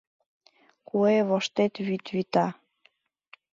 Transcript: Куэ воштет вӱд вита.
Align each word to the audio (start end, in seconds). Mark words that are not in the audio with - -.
Куэ 0.87 1.17
воштет 1.29 1.73
вӱд 1.85 2.05
вита. 2.15 2.47